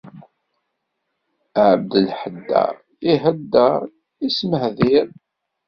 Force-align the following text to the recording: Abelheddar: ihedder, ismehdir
Abelheddar: 1.67 2.75
ihedder, 3.13 3.81
ismehdir 4.27 5.07